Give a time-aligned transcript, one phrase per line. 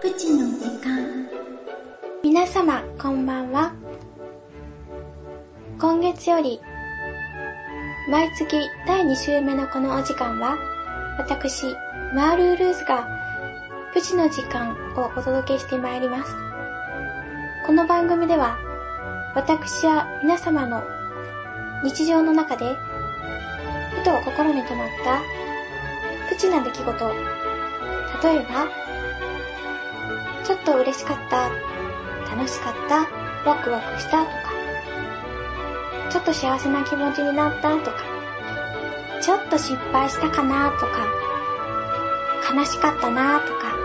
[0.00, 1.28] プチの時間
[2.22, 3.72] 皆様、こんばんは。
[5.80, 6.60] 今月より、
[8.08, 10.56] 毎月第2週目のこのお時間は、
[11.18, 11.64] 私、
[12.14, 13.08] マールールーズが、
[13.92, 16.32] プチの時間をお届けしてまいります。
[17.66, 18.58] この番組では、
[19.34, 20.82] 私や皆様の
[21.82, 22.76] 日常の中で、
[23.96, 25.20] ふと心に留まった
[26.28, 27.40] プチな出来事、
[28.22, 28.68] 例えば、
[30.44, 31.48] ちょっと嬉しかった、
[32.34, 33.00] 楽しかった、
[33.48, 34.32] ワクワクしたとか、
[36.10, 37.96] ちょっと幸せな気持ちになったとか、
[39.20, 41.06] ちょっと失敗したかなとか、
[42.54, 43.76] 悲しかったなとか、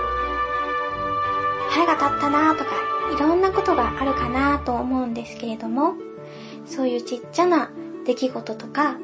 [1.70, 2.72] 腹が立ったなとか、
[3.16, 5.94] いろんなことがあるかなと思うんですけれども、
[6.66, 7.70] そういうちっちゃな
[8.06, 8.98] 出来事とか、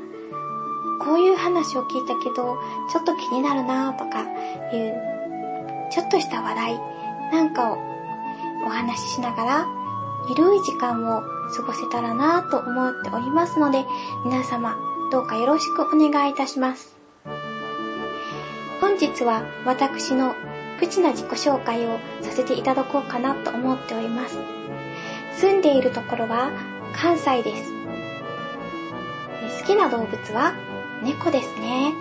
[1.42, 2.58] 話を聞いたけど、
[2.90, 6.80] ちょっと気になるなとかいう、ちょっとした話題
[7.32, 7.78] なんかを
[8.66, 9.68] お話ししながら、
[10.30, 13.86] ゆるい時間を過ごせたらなと思っておりますので、
[14.24, 14.78] 皆様
[15.12, 16.96] どうかよろしくお願いいたします。
[18.80, 20.36] 本日は私の
[20.80, 24.38] プチな自己紹介をさせていただこうかなと思っております。
[25.40, 26.52] 住んでいるところは
[26.96, 27.72] 関西です。
[29.60, 30.54] 好きな動物は
[31.02, 31.94] 猫ですね。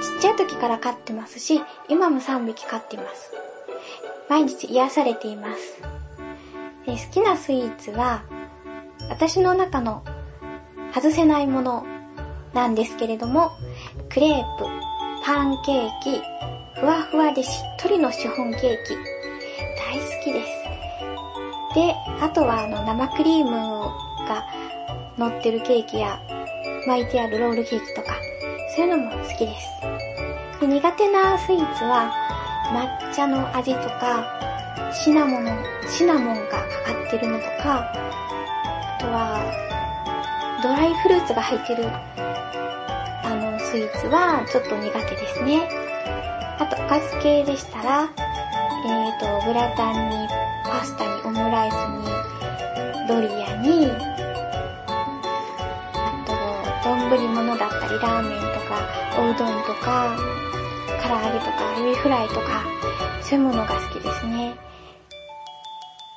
[0.00, 3.32] ちっちゃい時から飼ってますし、今も3匹飼っています。
[4.28, 5.80] 毎日癒されています。
[6.86, 8.22] で好きなスイーツは、
[9.10, 10.04] 私の中の
[10.94, 11.86] 外せないもの
[12.54, 13.50] なんですけれども、
[14.08, 14.64] クレープ、
[15.24, 16.22] パンケーキ、
[16.80, 18.94] ふわふわでしっとりのシフォンケーキ、
[19.76, 21.74] 大好きです。
[21.74, 23.50] で、あとはあの生クリーム
[24.26, 24.46] が
[25.18, 26.20] 乗ってるケーキや
[26.86, 28.14] 巻いてあるロールケーキとか、
[28.78, 29.80] そういうのも好きです。
[30.60, 32.12] で苦手なスイーツは
[32.72, 34.24] 抹茶の味とか、
[34.94, 39.42] シナモン、シナモンがかかってるのとか、あとは、
[40.62, 41.88] ドライフルーツが入ってる、
[43.24, 45.68] あの、スイーツはちょっと苦手ですね。
[46.60, 48.08] あと、おかず系でしたら、
[48.86, 50.28] えーと、グラタンに、
[50.62, 53.90] パスタに、オムライスに、ドリアに、
[57.08, 58.86] あと、丼物だったり、ラーメンとか、
[59.18, 60.14] おうどんとか、
[61.02, 62.66] 唐揚げとか、エビフライとか、
[63.22, 64.54] そういうものが好きですね。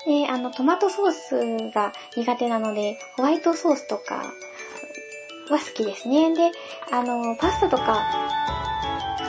[0.05, 6.35] で、あの、トマトソースが苦手なので、ホワイトソースとかは好きですね。
[6.35, 6.51] で、
[6.91, 8.05] あの、パスタとか、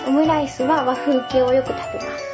[0.09, 2.33] オムライスは和風系をよく食べます。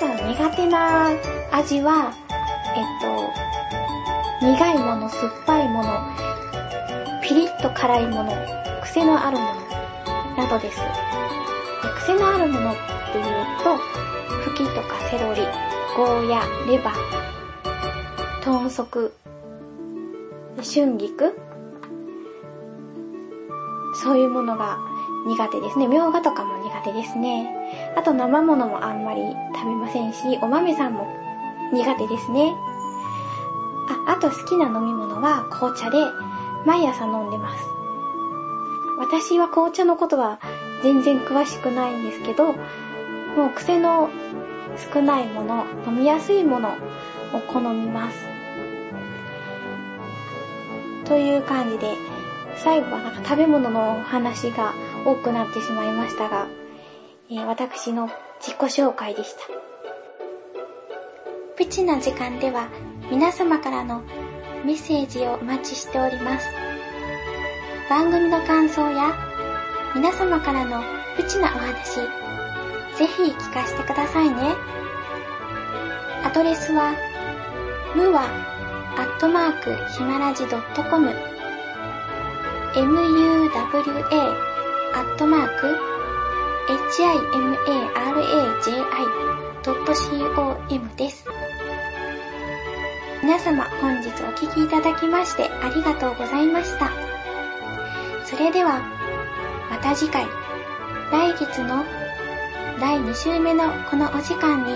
[0.00, 1.08] ただ苦手な
[1.50, 2.12] 味は、
[2.76, 6.21] えっと、苦いもの、酸っぱいもの、
[7.32, 8.30] ピリッと辛いもの、
[8.82, 9.54] 癖のあるもの、
[10.36, 10.78] などです。
[12.04, 12.74] 癖のあるものっ
[13.10, 13.24] ていう
[13.64, 13.74] と、
[14.50, 15.40] フキとかセロリ、
[15.96, 19.14] ゴーヤ、レバー、豚足、
[20.58, 21.34] 春菊、
[23.94, 24.76] そういうものが
[25.26, 25.86] 苦手ですね。
[25.86, 27.94] みょうがとかも苦手ですね。
[27.96, 29.22] あと生物もあんまり
[29.54, 31.06] 食べませんし、お豆さんも
[31.72, 32.52] 苦手ですね。
[34.06, 35.96] あ、あと好きな飲み物は紅茶で、
[36.64, 37.64] 毎朝飲んでます。
[38.98, 40.38] 私は紅茶のことは
[40.82, 44.10] 全然詳しくないんですけど、もう癖の
[44.92, 48.16] 少ないもの、飲みやすいものを好みます。
[51.04, 51.94] という感じで、
[52.56, 54.72] 最後はなんか食べ物のお話が
[55.04, 56.46] 多くなってしまいましたが、
[57.30, 58.08] えー私の
[58.40, 59.40] 自己紹介でした。
[61.56, 62.68] プチな時間では
[63.10, 64.02] 皆様からの
[64.64, 66.46] メッセージをお待ちしております。
[67.90, 69.12] 番組の感想や
[69.94, 70.82] 皆様からの
[71.16, 71.96] プチなお話、
[72.96, 74.54] ぜひ聞かせてくださいね。
[76.24, 76.94] アドレスは、
[77.94, 78.22] むわ、
[78.96, 80.62] アットマーク、ひまらじ .com、
[82.74, 84.32] muwa、
[84.94, 85.76] アットマーク、
[89.64, 91.31] himaraji.com です。
[93.22, 96.90] 皆様、本日お聞きいただきましてありがとうございました。
[98.24, 98.80] それでは、
[99.70, 100.26] また次回、
[101.12, 101.84] 来月の
[102.80, 104.74] 第2週目のこのお時間に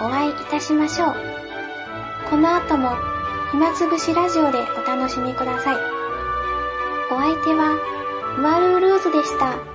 [0.00, 1.14] お会いいたしましょう。
[2.28, 2.96] この後も
[3.52, 5.76] 暇つぶしラジオでお楽しみください。
[7.12, 7.78] お相手は、
[8.38, 9.73] マルールーズでした。